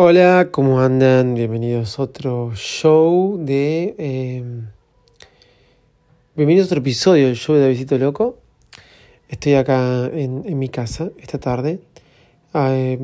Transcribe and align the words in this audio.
Hola, 0.00 0.50
¿cómo 0.52 0.80
andan? 0.80 1.34
Bienvenidos 1.34 1.98
a 1.98 2.02
otro 2.02 2.52
show 2.54 3.36
de... 3.36 3.96
Eh, 3.98 4.44
bienvenidos 6.36 6.66
a 6.66 6.68
otro 6.68 6.78
episodio 6.82 7.26
del 7.26 7.34
show 7.34 7.56
de 7.56 7.62
Davidito 7.62 7.98
Loco. 7.98 8.38
Estoy 9.28 9.54
acá 9.54 10.08
en, 10.12 10.56
mi 10.56 10.68
casa 10.68 11.10
esta 11.18 11.40
tarde. 11.40 11.80
Eh, 12.54 12.96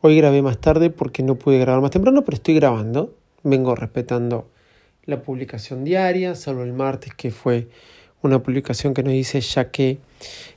hoy 0.00 0.16
grabé 0.16 0.40
más 0.40 0.62
tarde 0.62 0.88
porque 0.88 1.22
no 1.22 1.34
pude 1.34 1.58
grabar 1.58 1.82
más 1.82 1.90
temprano, 1.90 2.24
pero 2.24 2.36
estoy 2.36 2.54
grabando. 2.54 3.14
Vengo 3.42 3.74
respetando 3.74 4.48
la 5.04 5.20
publicación 5.20 5.84
diaria, 5.84 6.34
salvo 6.36 6.62
el 6.62 6.72
martes 6.72 7.12
que 7.12 7.30
fue 7.30 7.68
una 8.22 8.42
publicación 8.42 8.94
que 8.94 9.02
no 9.02 9.12
hice 9.12 9.42
ya 9.42 9.70
que 9.70 9.98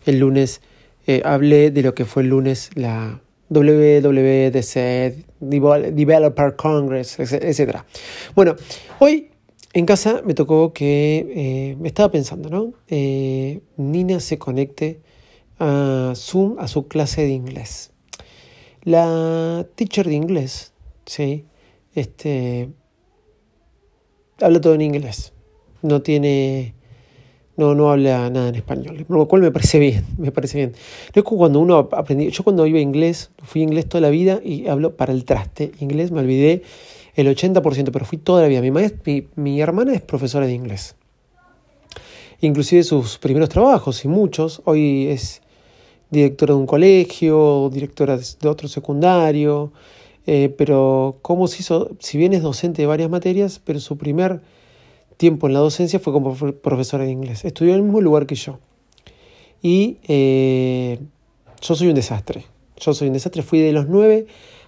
el 0.05 0.19
lunes 0.19 0.61
eh, 1.07 1.21
hablé 1.25 1.71
de 1.71 1.81
lo 1.81 1.93
que 1.93 2.05
fue 2.05 2.23
el 2.23 2.29
lunes 2.29 2.69
la 2.75 3.19
WWDC, 3.49 5.25
Developer 5.39 6.55
Congress, 6.55 7.19
etc. 7.19 7.79
Bueno, 8.35 8.55
hoy 8.99 9.29
en 9.73 9.85
casa 9.85 10.21
me 10.23 10.33
tocó 10.33 10.73
que 10.73 11.27
eh, 11.35 11.75
me 11.79 11.89
estaba 11.89 12.11
pensando, 12.11 12.49
¿no? 12.49 12.73
Eh, 12.87 13.61
Nina 13.77 14.19
se 14.19 14.37
conecte 14.37 15.01
a 15.59 16.13
Zoom 16.15 16.57
a 16.59 16.67
su 16.67 16.87
clase 16.87 17.23
de 17.23 17.31
inglés. 17.31 17.91
La 18.83 19.65
teacher 19.75 20.07
de 20.07 20.13
inglés, 20.13 20.73
¿sí? 21.05 21.45
Este, 21.93 22.69
habla 24.39 24.61
todo 24.61 24.75
en 24.75 24.81
inglés. 24.81 25.33
No 25.81 26.01
tiene 26.01 26.74
no, 27.57 27.75
no 27.75 27.91
habla 27.91 28.29
nada 28.29 28.49
en 28.49 28.55
español, 28.55 29.05
lo 29.07 29.27
cual 29.27 29.41
me 29.41 29.51
parece 29.51 29.79
bien, 29.79 30.05
me 30.17 30.31
parece 30.31 30.57
bien. 30.57 30.73
Es 31.13 31.23
como 31.23 31.39
cuando 31.39 31.59
uno 31.59 31.77
aprendí, 31.77 32.29
yo 32.29 32.43
cuando 32.43 32.65
iba 32.65 32.79
inglés, 32.79 33.31
fui 33.43 33.61
inglés 33.61 33.87
toda 33.87 34.01
la 34.01 34.09
vida 34.09 34.39
y 34.43 34.67
hablo 34.67 34.95
para 34.95 35.13
el 35.13 35.25
traste 35.25 35.71
inglés, 35.79 36.11
me 36.11 36.19
olvidé 36.19 36.63
el 37.15 37.27
80%, 37.27 37.89
pero 37.91 38.05
fui 38.05 38.17
toda 38.17 38.41
la 38.41 38.47
vida. 38.47 38.61
Mi, 38.61 38.71
mi, 38.71 39.27
mi 39.35 39.61
hermana 39.61 39.93
es 39.93 40.01
profesora 40.01 40.45
de 40.45 40.53
inglés. 40.53 40.95
Inclusive 42.41 42.83
sus 42.83 43.17
primeros 43.17 43.49
trabajos, 43.49 44.03
y 44.03 44.09
muchos, 44.09 44.61
hoy 44.65 45.07
es 45.07 45.41
directora 46.09 46.53
de 46.53 46.59
un 46.59 46.67
colegio, 46.67 47.69
directora 47.71 48.17
de 48.17 48.49
otro 48.49 48.67
secundario, 48.67 49.71
eh, 50.27 50.53
pero 50.57 51.17
cómo 51.21 51.47
se 51.47 51.61
hizo, 51.61 51.91
si 51.99 52.17
bien 52.17 52.33
es 52.33 52.41
docente 52.41 52.81
de 52.81 52.87
varias 52.87 53.09
materias, 53.09 53.61
pero 53.63 53.79
su 53.79 53.97
primer 53.97 54.41
tiempo 55.17 55.47
en 55.47 55.53
la 55.53 55.59
docencia 55.59 55.99
fue 55.99 56.13
como 56.13 56.35
profesora 56.35 57.05
de 57.05 57.11
inglés. 57.11 57.45
Estudió 57.45 57.71
en 57.73 57.77
el 57.77 57.83
mismo 57.83 58.01
lugar 58.01 58.25
que 58.25 58.35
yo. 58.35 58.59
Y 59.61 59.97
eh, 60.07 60.99
yo 61.61 61.75
soy 61.75 61.87
un 61.87 61.95
desastre. 61.95 62.45
Yo 62.77 62.93
soy 62.93 63.07
un 63.07 63.13
desastre. 63.13 63.41
Fui 63.41 63.59
de 63.59 63.71
los 63.71 63.87
9 63.87 64.27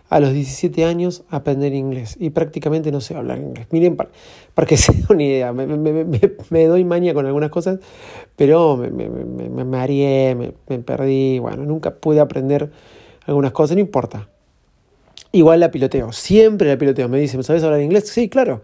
a 0.09 0.19
los 0.19 0.33
17 0.33 0.85
años 0.85 1.23
a 1.29 1.37
aprender 1.37 1.73
inglés 1.73 2.15
y 2.19 2.29
prácticamente 2.29 2.91
no 2.91 3.01
sé 3.01 3.15
hablar 3.15 3.39
inglés. 3.39 3.67
Miren, 3.71 3.95
para, 3.95 4.09
para 4.53 4.67
que 4.67 4.77
se 4.77 4.93
den 4.93 5.05
una 5.09 5.23
idea, 5.23 5.53
me, 5.53 5.65
me, 5.65 6.05
me, 6.49 6.65
doy 6.65 6.83
maña 6.83 7.13
con 7.13 7.25
algunas 7.25 7.49
cosas, 7.49 7.79
pero 8.35 8.77
me, 8.77 8.89
me, 8.89 9.09
me, 9.09 9.65
mareé, 9.65 10.35
me, 10.35 10.79
perdí, 10.79 11.39
bueno, 11.39 11.65
nunca 11.65 11.95
pude 11.95 12.19
aprender 12.19 12.71
algunas 13.25 13.51
cosas, 13.51 13.75
no 13.75 13.81
importa. 13.81 14.29
Igual 15.33 15.59
la 15.59 15.71
piloteo, 15.71 16.13
siempre 16.13 16.69
la 16.69 16.77
piloteo. 16.77 17.09
Me 17.09 17.19
dicen, 17.19 17.43
¿sabes 17.43 17.63
hablar 17.63 17.81
inglés? 17.81 18.07
Sí, 18.07 18.29
claro. 18.29 18.61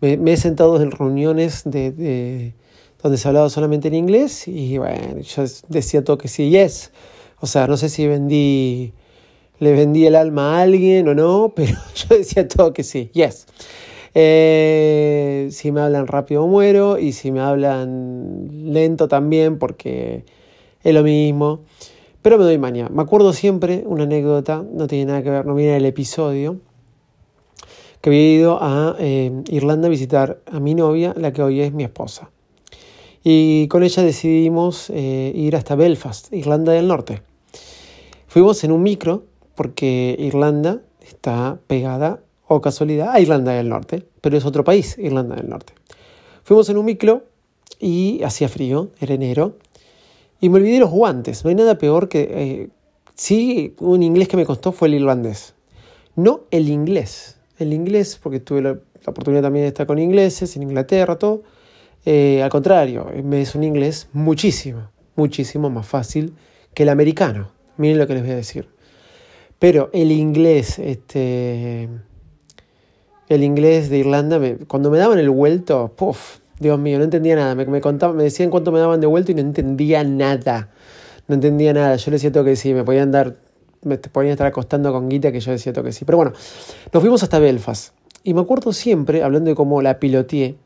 Me, 0.00 0.32
he 0.32 0.36
sentado 0.36 0.80
en 0.80 0.90
reuniones 0.90 1.62
de, 1.64 2.54
donde 3.02 3.18
se 3.18 3.28
hablaba 3.28 3.50
solamente 3.50 3.88
en 3.88 3.94
inglés 3.94 4.48
y 4.48 4.78
bueno, 4.78 5.20
yo 5.20 5.44
decía 5.68 6.02
todo 6.02 6.16
que 6.16 6.28
sí, 6.28 6.50
yes. 6.50 6.90
O 7.40 7.46
sea, 7.46 7.66
no 7.66 7.76
sé 7.76 7.88
si 7.88 8.06
vendí, 8.06 8.92
le 9.58 9.72
vendí 9.72 10.06
el 10.06 10.16
alma 10.16 10.58
a 10.58 10.62
alguien 10.62 11.08
o 11.08 11.14
no, 11.14 11.52
pero 11.56 11.76
yo 11.94 12.16
decía 12.16 12.48
todo 12.48 12.72
que 12.72 12.82
sí, 12.82 13.10
yes. 13.12 13.46
Eh, 14.14 15.48
si 15.52 15.70
me 15.70 15.82
hablan 15.82 16.06
rápido 16.06 16.46
muero 16.46 16.98
y 16.98 17.12
si 17.12 17.30
me 17.30 17.40
hablan 17.40 18.72
lento 18.72 19.06
también 19.06 19.58
porque 19.58 20.24
es 20.82 20.94
lo 20.94 21.02
mismo. 21.02 21.60
Pero 22.22 22.38
me 22.38 22.44
doy 22.44 22.58
maña. 22.58 22.88
Me 22.90 23.02
acuerdo 23.02 23.32
siempre 23.32 23.82
una 23.86 24.04
anécdota, 24.04 24.64
no 24.72 24.86
tiene 24.86 25.06
nada 25.06 25.22
que 25.22 25.30
ver, 25.30 25.46
no 25.46 25.54
viene 25.54 25.76
el 25.76 25.86
episodio 25.86 26.58
que 28.00 28.10
había 28.10 28.32
ido 28.32 28.58
a 28.62 28.96
eh, 28.98 29.30
Irlanda 29.48 29.88
a 29.88 29.90
visitar 29.90 30.40
a 30.46 30.60
mi 30.60 30.74
novia, 30.74 31.14
la 31.16 31.32
que 31.32 31.42
hoy 31.42 31.60
es 31.60 31.72
mi 31.72 31.84
esposa. 31.84 32.30
Y 33.22 33.68
con 33.68 33.82
ella 33.82 34.02
decidimos 34.02 34.88
eh, 34.90 35.32
ir 35.34 35.54
hasta 35.56 35.74
Belfast, 35.74 36.32
Irlanda 36.32 36.72
del 36.72 36.88
Norte. 36.88 37.22
Fuimos 38.26 38.64
en 38.64 38.72
un 38.72 38.82
micro 38.82 39.24
porque 39.54 40.16
Irlanda 40.18 40.80
está 41.02 41.58
pegada, 41.66 42.20
o 42.46 42.60
casualidad, 42.60 43.10
a 43.10 43.20
Irlanda 43.20 43.52
del 43.52 43.68
Norte, 43.68 44.06
pero 44.20 44.36
es 44.36 44.44
otro 44.44 44.64
país, 44.64 44.96
Irlanda 44.98 45.36
del 45.36 45.48
Norte. 45.48 45.74
Fuimos 46.42 46.68
en 46.70 46.78
un 46.78 46.84
micro 46.84 47.24
y 47.78 48.22
hacía 48.24 48.48
frío, 48.48 48.90
era 49.00 49.14
enero, 49.14 49.58
y 50.40 50.48
me 50.48 50.56
olvidé 50.56 50.78
los 50.78 50.90
guantes. 50.90 51.44
No 51.44 51.50
hay 51.50 51.56
nada 51.56 51.76
peor 51.76 52.08
que... 52.08 52.28
Eh, 52.30 52.68
sí, 53.14 53.74
un 53.78 54.02
inglés 54.02 54.26
que 54.26 54.36
me 54.36 54.46
costó 54.46 54.72
fue 54.72 54.88
el 54.88 54.94
irlandés. 54.94 55.54
No 56.16 56.40
el 56.50 56.68
inglés 56.70 57.39
el 57.60 57.72
inglés, 57.72 58.18
porque 58.20 58.40
tuve 58.40 58.62
la, 58.62 58.78
oportunidad 59.06 59.42
también 59.42 59.64
de 59.64 59.68
estar 59.68 59.86
con 59.86 59.98
ingleses 59.98 60.56
en 60.56 60.62
Inglaterra, 60.62 61.16
todo. 61.16 61.42
Eh, 62.04 62.42
al 62.42 62.50
contrario, 62.50 63.06
me 63.22 63.40
es 63.40 63.54
un 63.54 63.64
inglés 63.64 64.08
muchísimo, 64.12 64.90
muchísimo 65.16 65.70
más 65.70 65.86
fácil 65.86 66.34
que 66.74 66.82
el 66.82 66.88
americano. 66.88 67.52
Miren 67.76 67.98
lo 67.98 68.06
que 68.06 68.14
les 68.14 68.22
voy 68.22 68.32
a 68.32 68.36
decir. 68.36 68.68
Pero 69.58 69.90
el 69.92 70.10
inglés, 70.12 70.78
este, 70.78 71.88
el 73.28 73.44
inglés 73.44 73.90
de 73.90 73.98
Irlanda, 73.98 74.40
cuando 74.66 74.90
me 74.90 74.98
daban 74.98 75.18
el 75.18 75.30
vuelto, 75.30 75.92
puff, 75.96 76.38
Dios 76.58 76.78
mío, 76.78 76.98
no 76.98 77.04
entendía 77.04 77.36
nada. 77.36 77.54
Me, 77.54 77.66
me, 77.66 77.80
contaban, 77.80 78.16
me 78.16 78.24
decían 78.24 78.50
cuánto 78.50 78.72
me 78.72 78.78
daban 78.78 79.00
de 79.00 79.06
vuelto 79.06 79.32
y 79.32 79.34
no 79.34 79.40
entendía 79.40 80.04
nada. 80.04 80.70
No 81.28 81.34
entendía 81.34 81.72
nada. 81.72 81.96
Yo 81.96 82.10
les 82.10 82.32
todo 82.32 82.44
que 82.44 82.56
sí, 82.56 82.74
me 82.74 82.84
podían 82.84 83.10
dar 83.10 83.36
me 83.82 83.98
podían 83.98 84.32
estar 84.32 84.46
acostando 84.46 84.92
con 84.92 85.08
guita 85.08 85.32
que 85.32 85.40
yo 85.40 85.52
decía 85.52 85.72
que 85.72 85.92
sí. 85.92 86.04
Pero 86.04 86.16
bueno, 86.16 86.32
nos 86.92 87.00
fuimos 87.00 87.22
hasta 87.22 87.38
Belfast. 87.38 87.94
Y 88.22 88.34
me 88.34 88.40
acuerdo 88.40 88.72
siempre, 88.72 89.22
hablando 89.22 89.48
de 89.48 89.54
cómo 89.54 89.80
la 89.80 89.98
piloteé, 89.98 90.56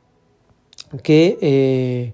que 1.02 1.38
eh, 1.41 2.12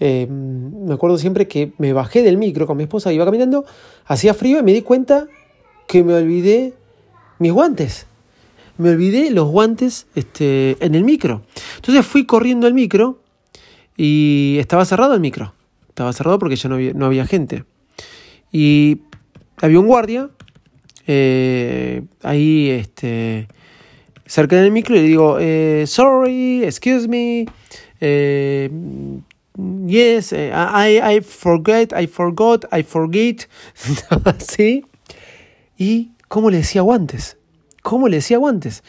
eh, 0.00 0.26
me 0.28 0.94
acuerdo 0.94 1.18
siempre 1.18 1.48
que 1.48 1.72
me 1.78 1.92
bajé 1.92 2.22
del 2.22 2.36
micro 2.36 2.66
con 2.66 2.76
mi 2.76 2.84
esposa, 2.84 3.12
iba 3.12 3.24
caminando, 3.24 3.64
hacía 4.04 4.34
frío 4.34 4.58
y 4.58 4.62
me 4.62 4.72
di 4.72 4.82
cuenta 4.82 5.28
que 5.86 6.02
me 6.02 6.14
olvidé 6.14 6.74
mis 7.38 7.52
guantes. 7.52 8.06
Me 8.78 8.90
olvidé 8.90 9.30
los 9.30 9.48
guantes 9.48 10.06
este, 10.14 10.76
en 10.84 10.94
el 10.94 11.04
micro. 11.04 11.42
Entonces 11.76 12.04
fui 12.04 12.26
corriendo 12.26 12.66
al 12.66 12.74
micro 12.74 13.20
y 13.96 14.56
estaba 14.58 14.84
cerrado 14.84 15.14
el 15.14 15.20
micro. 15.20 15.54
Estaba 15.88 16.12
cerrado 16.12 16.38
porque 16.38 16.56
ya 16.56 16.68
no 16.68 16.74
había, 16.74 16.92
no 16.92 17.06
había 17.06 17.24
gente. 17.24 17.64
Y 18.52 18.96
había 19.60 19.80
un 19.80 19.86
guardia 19.86 20.30
eh, 21.06 22.02
ahí 22.22 22.70
este, 22.70 23.48
cerca 24.26 24.56
del 24.56 24.72
micro 24.72 24.96
y 24.96 25.00
le 25.00 25.04
digo, 25.06 25.38
eh, 25.40 25.84
sorry, 25.86 26.64
excuse 26.64 27.06
me, 27.06 27.46
eh, 28.00 28.70
yes, 29.86 30.32
I, 30.32 30.98
I 30.98 31.20
forget, 31.20 31.92
I 31.92 32.06
forgot, 32.06 32.64
I 32.72 32.82
forget, 32.82 33.48
¿sí? 34.38 34.84
Y 35.78 36.10
cómo 36.28 36.50
le 36.50 36.58
decía 36.58 36.82
guantes, 36.82 37.36
cómo 37.82 38.08
le 38.08 38.16
decía 38.16 38.38
guantes. 38.38 38.82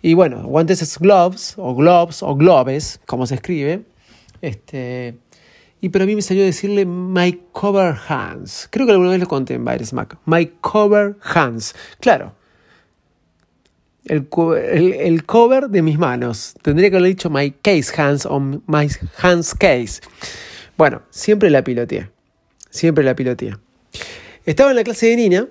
Y 0.00 0.14
bueno, 0.14 0.44
guantes 0.44 0.82
es 0.82 0.98
gloves, 0.98 1.54
o 1.56 1.74
gloves, 1.74 2.22
o 2.22 2.36
globes, 2.36 3.00
como 3.06 3.26
se 3.26 3.36
escribe. 3.36 3.82
Este, 4.42 5.16
y 5.84 5.90
pero 5.90 6.04
a 6.04 6.06
mí 6.06 6.16
me 6.16 6.22
salió 6.22 6.42
decirle 6.42 6.86
My 6.86 7.42
Cover 7.52 7.94
Hands. 8.08 8.68
Creo 8.70 8.86
que 8.86 8.92
alguna 8.92 9.10
vez 9.10 9.20
lo 9.20 9.28
conté 9.28 9.52
en 9.52 9.66
Baires 9.66 9.92
Mac. 9.92 10.16
My 10.24 10.46
Cover 10.62 11.16
Hands. 11.22 11.74
Claro. 12.00 12.34
El, 14.06 14.26
el, 14.94 15.26
cover 15.26 15.68
de 15.68 15.82
mis 15.82 15.98
manos. 15.98 16.54
Tendría 16.62 16.88
que 16.88 16.96
haber 16.96 17.10
dicho 17.10 17.28
My 17.28 17.50
Case 17.50 17.92
Hands 18.00 18.24
o 18.24 18.40
My 18.40 18.88
Hands 19.20 19.54
Case. 19.56 20.00
Bueno, 20.78 21.02
siempre 21.10 21.50
la 21.50 21.62
piloteé. 21.62 22.08
Siempre 22.70 23.04
la 23.04 23.14
piloteé. 23.14 23.54
Estaba 24.46 24.70
en 24.70 24.76
la 24.76 24.84
clase 24.84 25.08
de 25.08 25.16
Nina 25.16 25.48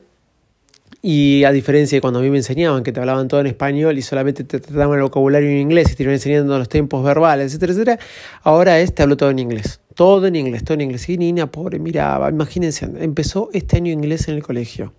y 1.04 1.44
a 1.44 1.52
diferencia 1.52 1.98
de 1.98 2.02
cuando 2.02 2.20
a 2.20 2.22
mí 2.24 2.32
me 2.32 2.38
enseñaban 2.38 2.82
que 2.82 2.92
te 2.92 3.00
hablaban 3.00 3.28
todo 3.28 3.42
en 3.42 3.48
español 3.48 4.00
y 4.00 4.02
solamente 4.02 4.44
te 4.46 4.60
trataban 4.60 4.98
el 4.98 5.04
vocabulario 5.04 5.50
en 5.50 5.58
inglés 5.58 5.92
y 5.92 5.96
te 5.96 6.04
iban 6.04 6.14
enseñando 6.14 6.58
los 6.58 6.70
tiempos 6.70 7.04
verbales, 7.04 7.48
etcétera, 7.48 7.74
etcétera, 7.74 8.00
ahora 8.42 8.80
es 8.80 8.96
te 8.96 9.04
hablo 9.04 9.16
todo 9.16 9.30
en 9.30 9.38
inglés. 9.38 9.82
Todo 9.96 10.28
en 10.28 10.36
inglés, 10.36 10.64
todo 10.64 10.76
en 10.76 10.82
inglés. 10.82 11.08
Y 11.10 11.18
Nina, 11.18 11.52
pobre, 11.52 11.80
miraba, 11.80 12.30
imagínense, 12.30 12.90
empezó 13.00 13.50
este 13.54 13.78
año 13.78 13.92
inglés 13.92 14.28
en 14.28 14.36
el 14.36 14.44
colegio. 14.44 14.94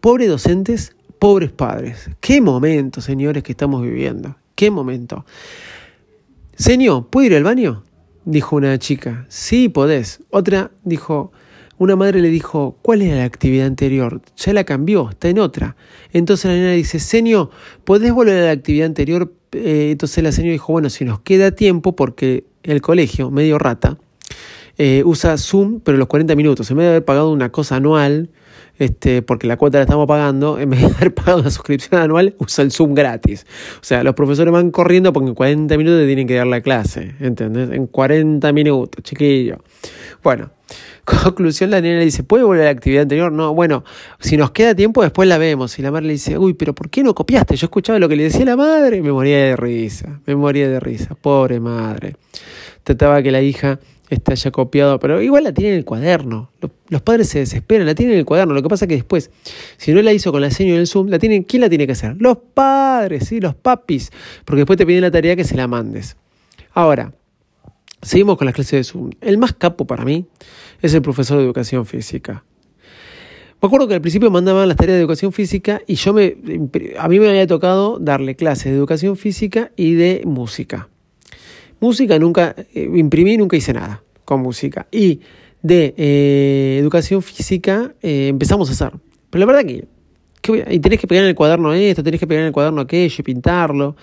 pobre 0.00 0.28
docentes 0.28 0.94
pobres 1.18 1.50
padres. 1.50 2.08
Qué 2.20 2.40
momento, 2.40 3.00
señores, 3.00 3.42
que 3.42 3.50
estamos 3.50 3.82
viviendo. 3.82 4.36
Qué 4.54 4.70
momento. 4.70 5.26
Señor, 6.54 7.08
¿puedo 7.08 7.26
ir 7.26 7.34
al 7.34 7.42
baño? 7.42 7.82
Dijo 8.24 8.54
una 8.54 8.78
chica. 8.78 9.26
Sí, 9.28 9.68
podés. 9.68 10.20
Otra 10.30 10.70
dijo, 10.84 11.32
una 11.78 11.96
madre 11.96 12.20
le 12.20 12.28
dijo, 12.28 12.78
¿cuál 12.80 13.02
era 13.02 13.16
la 13.16 13.24
actividad 13.24 13.66
anterior? 13.66 14.22
Ya 14.36 14.52
la 14.52 14.62
cambió, 14.62 15.10
está 15.10 15.28
en 15.28 15.40
otra. 15.40 15.74
Entonces 16.12 16.44
la 16.44 16.52
nena 16.52 16.72
dice, 16.74 17.00
Señor, 17.00 17.50
¿podés 17.82 18.12
volver 18.12 18.40
a 18.40 18.46
la 18.46 18.52
actividad 18.52 18.86
anterior? 18.86 19.34
Eh, 19.50 19.88
entonces 19.90 20.22
la 20.22 20.30
señora 20.30 20.52
dijo, 20.52 20.72
bueno, 20.72 20.90
si 20.90 21.04
nos 21.04 21.18
queda 21.18 21.50
tiempo, 21.50 21.96
porque 21.96 22.44
el 22.62 22.82
colegio, 22.82 23.32
medio 23.32 23.58
rata, 23.58 23.98
eh, 24.78 25.02
usa 25.04 25.36
Zoom, 25.38 25.80
pero 25.80 25.98
los 25.98 26.08
40 26.08 26.34
minutos. 26.34 26.70
En 26.70 26.76
vez 26.76 26.84
de 26.84 26.90
haber 26.90 27.04
pagado 27.04 27.30
una 27.30 27.50
cosa 27.50 27.76
anual, 27.76 28.30
este, 28.78 29.22
porque 29.22 29.46
la 29.46 29.56
cuota 29.56 29.78
la 29.78 29.82
estamos 29.82 30.06
pagando, 30.06 30.58
en 30.58 30.70
vez 30.70 30.80
de 30.80 30.86
haber 30.86 31.14
pagado 31.14 31.40
una 31.40 31.50
suscripción 31.50 32.00
anual, 32.00 32.34
usa 32.38 32.64
el 32.64 32.72
Zoom 32.72 32.94
gratis. 32.94 33.46
O 33.76 33.84
sea, 33.84 34.02
los 34.02 34.14
profesores 34.14 34.52
van 34.52 34.70
corriendo 34.70 35.12
porque 35.12 35.28
en 35.28 35.34
40 35.34 35.76
minutos 35.76 36.04
tienen 36.06 36.26
que 36.26 36.34
dar 36.34 36.46
la 36.46 36.60
clase, 36.60 37.14
¿entendés? 37.20 37.70
En 37.70 37.86
40 37.86 38.52
minutos, 38.52 39.02
chiquillo. 39.04 39.58
Bueno, 40.22 40.50
conclusión, 41.04 41.70
la 41.70 41.80
nena 41.80 41.98
le 41.98 42.04
dice, 42.04 42.22
¿puede 42.22 42.44
volver 42.44 42.62
a 42.62 42.64
la 42.66 42.70
actividad 42.70 43.02
anterior? 43.02 43.30
No, 43.32 43.54
bueno, 43.54 43.84
si 44.20 44.36
nos 44.36 44.50
queda 44.52 44.74
tiempo, 44.74 45.02
después 45.02 45.28
la 45.28 45.38
vemos. 45.38 45.78
Y 45.78 45.82
la 45.82 45.90
madre 45.90 46.06
le 46.06 46.12
dice, 46.14 46.38
uy, 46.38 46.54
pero 46.54 46.74
¿por 46.74 46.90
qué 46.90 47.02
no 47.02 47.14
copiaste? 47.14 47.56
Yo 47.56 47.66
escuchaba 47.66 47.98
lo 47.98 48.08
que 48.08 48.16
le 48.16 48.24
decía 48.24 48.44
la 48.44 48.56
madre, 48.56 49.02
me 49.02 49.12
moría 49.12 49.38
de 49.38 49.56
risa, 49.56 50.20
me 50.26 50.34
moría 50.34 50.68
de 50.68 50.80
risa, 50.80 51.14
pobre 51.14 51.60
madre. 51.60 52.16
Trataba 52.84 53.22
que 53.22 53.30
la 53.30 53.42
hija 53.42 53.78
está 54.14 54.34
ya 54.34 54.50
copiado, 54.50 54.98
pero 54.98 55.22
igual 55.22 55.44
la 55.44 55.52
tiene 55.52 55.72
en 55.72 55.78
el 55.78 55.84
cuaderno. 55.84 56.50
Los, 56.88 57.02
padres 57.02 57.28
se 57.28 57.40
desesperan, 57.40 57.86
la 57.86 57.94
tienen 57.94 58.14
en 58.14 58.20
el 58.20 58.24
cuaderno. 58.24 58.54
Lo 58.54 58.62
que 58.62 58.68
pasa 58.68 58.84
es 58.84 58.88
que 58.88 58.94
después, 58.94 59.30
si 59.76 59.92
no 59.92 60.02
la 60.02 60.12
hizo 60.12 60.32
con 60.32 60.42
la 60.42 60.50
seño 60.50 60.74
del 60.74 60.86
Zoom, 60.86 61.08
la 61.08 61.18
tienen, 61.18 61.44
¿quién 61.44 61.62
la 61.62 61.68
tiene 61.68 61.86
que 61.86 61.92
hacer? 61.92 62.16
Los 62.18 62.38
padres, 62.54 63.28
¿sí? 63.28 63.40
los 63.40 63.54
papis, 63.54 64.10
porque 64.44 64.60
después 64.60 64.76
te 64.76 64.86
piden 64.86 65.02
la 65.02 65.10
tarea 65.10 65.36
que 65.36 65.44
se 65.44 65.56
la 65.56 65.66
mandes. 65.66 66.16
Ahora, 66.72 67.12
seguimos 68.02 68.36
con 68.36 68.46
las 68.46 68.54
clases 68.54 68.72
de 68.72 68.84
Zoom. 68.84 69.10
El 69.20 69.38
más 69.38 69.52
capo 69.52 69.86
para 69.86 70.04
mí 70.04 70.26
es 70.80 70.94
el 70.94 71.02
profesor 71.02 71.38
de 71.38 71.44
educación 71.44 71.86
física. 71.86 72.44
Me 73.62 73.66
acuerdo 73.66 73.86
que 73.86 73.94
al 73.94 74.00
principio 74.00 74.30
mandaban 74.30 74.66
las 74.66 74.76
tareas 74.76 74.96
de 74.96 75.00
educación 75.00 75.32
física 75.32 75.80
y 75.86 75.94
yo 75.94 76.12
me, 76.12 76.36
a 76.98 77.08
mí 77.08 77.20
me 77.20 77.28
había 77.28 77.46
tocado 77.46 77.98
darle 78.00 78.34
clases 78.34 78.72
de 78.72 78.76
educación 78.76 79.16
física 79.16 79.70
y 79.76 79.94
de 79.94 80.22
música. 80.24 80.88
Música 81.82 82.16
nunca, 82.16 82.54
eh, 82.74 82.88
imprimí, 82.94 83.36
nunca 83.36 83.56
hice 83.56 83.72
nada 83.72 84.04
con 84.24 84.40
música. 84.40 84.86
Y 84.92 85.18
de 85.62 85.92
eh, 85.96 86.78
educación 86.80 87.22
física 87.22 87.92
eh, 88.00 88.28
empezamos 88.28 88.68
a 88.68 88.72
hacer. 88.72 88.92
Pero 89.28 89.40
la 89.40 89.52
verdad 89.52 89.66
que, 89.66 89.88
y 90.70 90.78
tenés 90.78 91.00
que 91.00 91.08
pegar 91.08 91.24
en 91.24 91.30
el 91.30 91.34
cuaderno 91.34 91.72
esto, 91.72 92.04
tenés 92.04 92.20
que 92.20 92.28
pegar 92.28 92.42
en 92.42 92.46
el 92.46 92.52
cuaderno 92.52 92.82
aquello 92.82 93.16
y 93.18 93.22
pintarlo. 93.24 93.96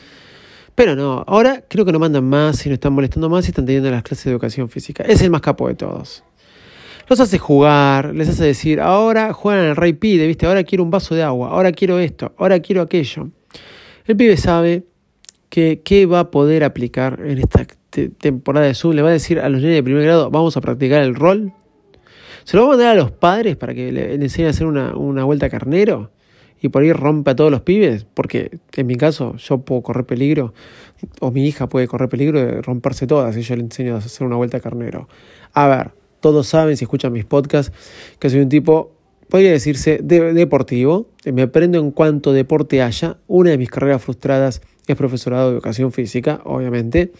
Pero 0.75 0.93
no, 0.97 1.23
ahora 1.25 1.63
creo 1.69 1.85
que 1.85 1.93
no 1.93 1.99
mandan 1.99 2.25
más 2.25 2.65
y 2.65 2.67
no 2.67 2.73
están 2.75 2.91
molestando 2.91 3.29
más 3.29 3.45
y 3.45 3.51
están 3.51 3.65
teniendo 3.65 3.89
las 3.89 4.03
clases 4.03 4.25
de 4.25 4.31
educación 4.31 4.67
física. 4.67 5.03
Es 5.03 5.21
el 5.21 5.29
más 5.29 5.39
capo 5.39 5.69
de 5.69 5.75
todos. 5.75 6.25
Los 7.07 7.21
hace 7.21 7.37
jugar, 7.37 8.13
les 8.13 8.27
hace 8.27 8.43
decir, 8.43 8.81
ahora 8.81 9.31
juegan 9.31 9.67
al 9.67 9.77
rey 9.77 9.93
pide, 9.93 10.27
¿viste? 10.27 10.45
Ahora 10.45 10.65
quiero 10.65 10.83
un 10.83 10.91
vaso 10.91 11.15
de 11.15 11.23
agua, 11.23 11.51
ahora 11.51 11.71
quiero 11.71 11.97
esto, 11.97 12.33
ahora 12.37 12.59
quiero 12.59 12.81
aquello. 12.81 13.29
El 14.05 14.17
pibe 14.17 14.35
sabe 14.35 14.83
que 15.49 15.81
qué 15.83 16.05
va 16.05 16.21
a 16.21 16.31
poder 16.31 16.63
aplicar 16.63 17.21
en 17.25 17.39
esta 17.39 17.65
temporada 18.17 18.67
de 18.67 18.73
Zoom. 18.73 18.95
Le 18.95 19.01
va 19.01 19.09
a 19.09 19.13
decir 19.13 19.39
a 19.39 19.49
los 19.49 19.61
niños 19.61 19.75
de 19.75 19.83
primer 19.83 20.03
grado, 20.03 20.29
vamos 20.29 20.55
a 20.57 20.61
practicar 20.61 21.01
el 21.01 21.15
rol. 21.15 21.53
Se 22.43 22.55
lo 22.55 22.63
va 22.63 22.69
a 22.69 22.71
mandar 22.77 22.89
a 22.89 22.95
los 22.95 23.11
padres 23.11 23.55
para 23.55 23.73
que 23.73 23.91
le, 23.91 24.13
enseñen 24.13 24.47
a 24.47 24.49
hacer 24.51 24.67
una, 24.67 24.95
una 24.95 25.23
vuelta 25.23 25.49
carnero 25.49 26.11
y 26.61 26.69
por 26.69 26.83
ahí 26.83 26.91
rompa 26.91 27.31
a 27.31 27.35
todos 27.35 27.51
los 27.51 27.61
pibes, 27.61 28.05
porque 28.13 28.59
en 28.75 28.87
mi 28.87 28.95
caso 28.95 29.35
yo 29.37 29.59
puedo 29.59 29.81
correr 29.81 30.05
peligro, 30.05 30.53
o 31.21 31.31
mi 31.31 31.45
hija 31.45 31.69
puede 31.69 31.87
correr 31.87 32.09
peligro 32.09 32.39
de 32.39 32.61
romperse 32.61 33.07
todas 33.07 33.33
si 33.35 33.43
yo 33.43 33.55
le 33.55 33.61
enseño 33.61 33.95
a 33.95 33.99
hacer 33.99 34.27
una 34.27 34.35
vuelta 34.35 34.59
carnero. 34.59 35.07
A 35.53 35.67
ver, 35.67 35.91
todos 36.19 36.47
saben, 36.47 36.75
si 36.75 36.83
escuchan 36.83 37.13
mis 37.13 37.23
podcasts, 37.23 37.71
que 38.19 38.29
soy 38.29 38.41
un 38.41 38.49
tipo 38.49 38.91
podría 39.29 39.51
decirse 39.51 39.99
deportivo. 40.01 41.07
Me 41.31 41.43
aprendo 41.43 41.79
en 41.79 41.91
cuanto 41.91 42.33
deporte 42.33 42.81
haya. 42.81 43.17
Una 43.27 43.51
de 43.51 43.57
mis 43.57 43.69
carreras 43.69 44.03
frustradas 44.03 44.61
es 44.93 44.97
profesorado 44.97 45.49
de 45.49 45.53
educación 45.55 45.91
física, 45.91 46.41
obviamente. 46.45 47.11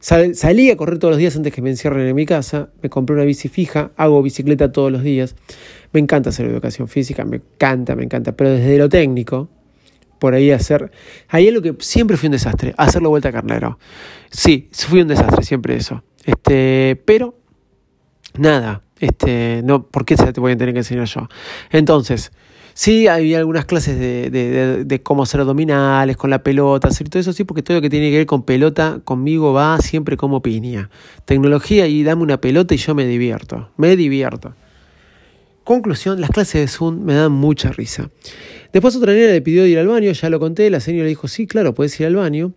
salí 0.00 0.70
a 0.70 0.76
correr 0.76 0.98
todos 0.98 1.12
los 1.12 1.18
días 1.18 1.36
antes 1.36 1.52
que 1.52 1.62
me 1.62 1.70
encierren 1.70 2.06
en 2.06 2.14
mi 2.14 2.26
casa. 2.26 2.70
Me 2.82 2.90
compré 2.90 3.14
una 3.14 3.24
bici 3.24 3.48
fija, 3.48 3.92
hago 3.96 4.22
bicicleta 4.22 4.72
todos 4.72 4.90
los 4.92 5.02
días. 5.02 5.34
Me 5.92 6.00
encanta 6.00 6.30
hacer 6.30 6.46
educación 6.46 6.88
física, 6.88 7.24
me 7.24 7.36
encanta, 7.36 7.94
me 7.96 8.04
encanta. 8.04 8.32
Pero 8.32 8.50
desde 8.50 8.78
lo 8.78 8.88
técnico, 8.88 9.48
por 10.18 10.34
ahí 10.34 10.50
hacer. 10.50 10.90
Ahí 11.28 11.48
es 11.48 11.54
lo 11.54 11.62
que 11.62 11.74
siempre 11.80 12.16
fui 12.16 12.28
un 12.28 12.32
desastre, 12.32 12.74
hacerlo 12.76 13.10
vuelta 13.10 13.28
a 13.28 13.32
carnero. 13.32 13.78
Sí, 14.30 14.68
fui 14.72 15.02
un 15.02 15.08
desastre, 15.08 15.44
siempre 15.44 15.76
eso. 15.76 16.02
Este, 16.24 17.00
pero 17.04 17.38
nada, 18.38 18.82
este, 19.00 19.62
no, 19.64 19.86
¿por 19.86 20.04
qué 20.04 20.16
se 20.16 20.32
te 20.32 20.40
voy 20.40 20.52
a 20.52 20.56
tener 20.56 20.72
que 20.72 20.80
enseñar 20.80 21.06
yo? 21.06 21.28
Entonces, 21.70 22.32
sí, 22.74 23.08
hay 23.08 23.34
algunas 23.34 23.64
clases 23.64 23.98
de, 23.98 24.30
de, 24.30 24.84
de, 24.84 25.02
cómo 25.02 25.22
hacer 25.22 25.40
abdominales, 25.40 26.16
con 26.16 26.28
la 26.28 26.42
pelota, 26.42 26.88
hacer 26.88 27.08
todo 27.08 27.20
eso, 27.20 27.32
sí, 27.32 27.44
porque 27.44 27.62
todo 27.62 27.78
lo 27.78 27.80
que 27.80 27.88
tiene 27.88 28.10
que 28.10 28.18
ver 28.18 28.26
con 28.26 28.42
pelota 28.42 29.00
conmigo 29.04 29.52
va 29.52 29.78
siempre 29.78 30.16
como 30.16 30.42
piña. 30.42 30.90
Tecnología 31.24 31.86
y 31.86 32.02
dame 32.02 32.22
una 32.22 32.40
pelota 32.40 32.74
y 32.74 32.76
yo 32.78 32.94
me 32.94 33.06
divierto, 33.06 33.70
me 33.76 33.96
divierto. 33.96 34.54
Conclusión, 35.64 36.20
las 36.20 36.30
clases 36.30 36.60
de 36.60 36.68
Zoom 36.68 37.04
me 37.04 37.14
dan 37.14 37.32
mucha 37.32 37.72
risa. 37.72 38.10
Después 38.72 38.96
otra 38.96 39.14
niña 39.14 39.28
le 39.28 39.40
pidió 39.40 39.66
ir 39.66 39.78
al 39.78 39.86
baño, 39.86 40.12
ya 40.12 40.28
lo 40.28 40.38
conté, 40.38 40.68
la 40.68 40.80
señora 40.80 41.04
le 41.04 41.10
dijo, 41.10 41.26
sí, 41.26 41.46
claro, 41.46 41.74
puedes 41.74 41.98
ir 42.00 42.06
al 42.06 42.16
baño. 42.16 42.52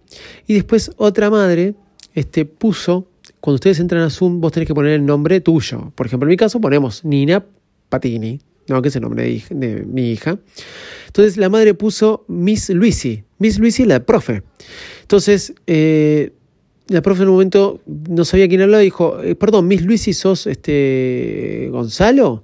Y 0.45 0.55
después 0.55 0.91
otra 0.97 1.29
madre 1.29 1.75
este, 2.15 2.43
puso 2.43 3.07
cuando 3.39 3.55
ustedes 3.55 3.79
entran 3.79 4.01
a 4.01 4.09
Zoom, 4.09 4.41
vos 4.41 4.51
tenés 4.51 4.67
que 4.67 4.73
poner 4.73 4.93
el 4.93 5.05
nombre 5.05 5.39
tuyo. 5.41 5.91
Por 5.95 6.07
ejemplo, 6.07 6.27
en 6.27 6.31
mi 6.31 6.37
caso 6.37 6.59
ponemos 6.59 7.05
Nina 7.05 7.45
Patini, 7.87 8.41
¿no? 8.67 8.81
que 8.81 8.89
es 8.89 8.95
el 8.95 9.01
nombre 9.01 9.43
de, 9.49 9.85
mi 9.85 10.11
hija. 10.11 10.37
Entonces 11.07 11.37
la 11.37 11.49
madre 11.49 11.73
puso 11.73 12.25
Miss 12.27 12.69
Luisi. 12.69 13.23
Miss 13.39 13.59
Luisi 13.59 13.85
la 13.85 14.05
profe. 14.05 14.43
Entonces, 15.01 15.53
eh, 15.67 16.33
la 16.87 17.01
profe 17.01 17.23
en 17.23 17.29
un 17.29 17.35
momento 17.35 17.81
no 17.85 18.25
sabía 18.25 18.47
quién 18.47 18.61
hablaba 18.61 18.81
y 18.81 18.85
dijo, 18.85 19.21
eh, 19.21 19.35
perdón, 19.35 19.67
Miss 19.67 19.83
Luisi, 19.83 20.13
¿sos 20.13 20.47
este 20.47 21.67
Gonzalo? 21.71 22.43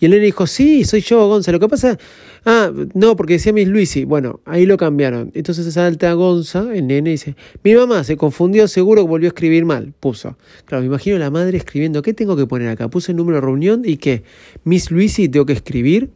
Y 0.00 0.04
el 0.04 0.12
nene 0.12 0.24
dijo, 0.24 0.46
sí, 0.46 0.84
soy 0.84 1.00
yo, 1.00 1.26
Gonzalo. 1.26 1.58
¿Qué 1.58 1.68
pasa? 1.68 1.98
Ah, 2.44 2.72
no, 2.94 3.16
porque 3.16 3.34
decía 3.34 3.52
Miss 3.52 3.68
Luisi. 3.68 4.04
Bueno, 4.04 4.40
ahí 4.44 4.64
lo 4.64 4.76
cambiaron. 4.76 5.32
Entonces 5.34 5.72
salta 5.74 6.12
Gonza, 6.12 6.72
el 6.72 6.86
nene, 6.86 7.10
dice, 7.10 7.34
mi 7.64 7.74
mamá 7.74 8.04
se 8.04 8.16
confundió, 8.16 8.68
seguro 8.68 9.02
que 9.02 9.08
volvió 9.08 9.28
a 9.28 9.30
escribir 9.30 9.64
mal. 9.64 9.92
Puso. 9.98 10.36
Claro, 10.66 10.82
me 10.82 10.86
imagino 10.86 11.18
la 11.18 11.30
madre 11.30 11.58
escribiendo, 11.58 12.02
¿qué 12.02 12.14
tengo 12.14 12.36
que 12.36 12.46
poner 12.46 12.68
acá? 12.68 12.88
Puse 12.88 13.12
el 13.12 13.16
número 13.16 13.36
de 13.36 13.40
reunión 13.40 13.82
y 13.84 13.96
que 13.96 14.22
Miss 14.64 14.90
Luisi 14.90 15.28
tengo 15.28 15.46
que 15.46 15.54
escribir. 15.54 16.10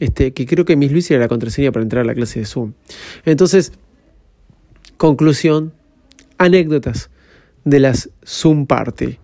Este, 0.00 0.32
que 0.32 0.46
creo 0.46 0.64
que 0.64 0.76
Miss 0.76 0.92
Luisi 0.92 1.14
era 1.14 1.24
la 1.24 1.28
contraseña 1.28 1.72
para 1.72 1.82
entrar 1.82 2.02
a 2.02 2.06
la 2.06 2.14
clase 2.14 2.40
de 2.40 2.46
Zoom. 2.46 2.72
Entonces, 3.24 3.72
conclusión, 4.96 5.72
anécdotas 6.38 7.10
de 7.64 7.80
las 7.80 8.10
Zoom 8.24 8.66
Party. 8.66 9.18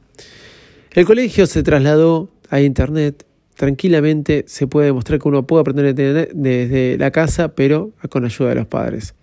El 0.93 1.07
colegio 1.07 1.47
se 1.47 1.63
trasladó 1.63 2.29
a 2.51 2.61
Internet 2.61 3.25
tranquilamente 3.55 4.45
se 4.47 4.67
puede 4.67 4.87
demostrar 4.87 5.19
que 5.19 5.29
uno 5.29 5.47
puede 5.47 5.63
aprender 5.63 5.95
desde 5.95 6.99
la 6.99 7.11
casa, 7.11 7.55
pero 7.55 7.93
con 8.11 8.25
ayuda 8.25 8.51
de 8.51 8.55
los 8.57 8.67
padres. 8.67 9.15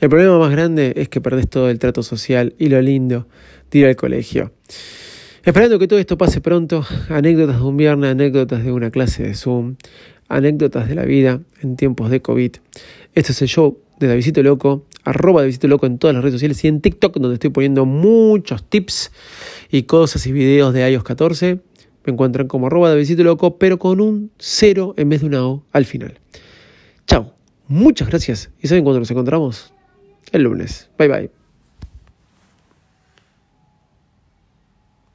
El 0.00 0.08
problema 0.08 0.38
más 0.38 0.50
grande 0.50 0.94
es 0.96 1.08
que 1.08 1.20
perdés 1.20 1.48
todo 1.48 1.70
el 1.70 1.78
trato 1.78 2.02
social 2.02 2.54
y 2.58 2.68
lo 2.68 2.82
lindo 2.82 3.28
de 3.70 3.78
ir 3.78 3.86
al 3.86 3.96
colegio. 3.96 4.52
Esperando 5.44 5.78
que 5.78 5.88
todo 5.88 5.98
esto 5.98 6.18
pase 6.18 6.40
pronto, 6.40 6.84
anécdotas 7.08 7.58
de 7.58 7.62
un 7.64 7.76
viernes, 7.76 8.10
anécdotas 8.10 8.64
de 8.64 8.72
una 8.72 8.90
clase 8.90 9.22
de 9.22 9.34
Zoom, 9.34 9.76
anécdotas 10.28 10.88
de 10.88 10.94
la 10.94 11.04
vida 11.04 11.40
en 11.62 11.76
tiempos 11.76 12.10
de 12.10 12.22
COVID. 12.22 12.52
Este 13.14 13.32
es 13.32 13.42
el 13.42 13.48
show 13.48 13.78
de 13.98 14.08
Davidito 14.08 14.42
Loco, 14.42 14.86
arroba 15.04 15.42
Davidito 15.42 15.68
Loco 15.68 15.86
en 15.86 15.98
todas 15.98 16.14
las 16.14 16.22
redes 16.22 16.34
sociales 16.34 16.62
y 16.64 16.68
en 16.68 16.80
TikTok, 16.80 17.16
donde 17.18 17.34
estoy 17.34 17.50
poniendo 17.50 17.86
muchos 17.86 18.64
tips 18.64 19.12
y 19.70 19.84
cosas 19.84 20.26
y 20.26 20.32
videos 20.32 20.74
de 20.74 20.90
iOS 20.90 21.04
14. 21.04 21.60
Me 22.04 22.12
encuentran 22.12 22.48
como 22.48 22.66
arroba 22.66 22.90
de 22.90 22.96
visito 22.96 23.22
loco, 23.22 23.58
pero 23.58 23.78
con 23.78 24.00
un 24.00 24.30
cero 24.38 24.94
en 24.96 25.08
vez 25.08 25.20
de 25.20 25.26
una 25.28 25.46
O 25.46 25.64
al 25.72 25.84
final. 25.84 26.18
Chao, 27.06 27.34
muchas 27.68 28.08
gracias. 28.08 28.50
¿Y 28.60 28.68
saben 28.68 28.84
cuándo 28.84 29.00
nos 29.00 29.10
encontramos? 29.10 29.72
El 30.32 30.42
lunes. 30.42 30.90
Bye 30.98 31.08
bye. 31.08 31.41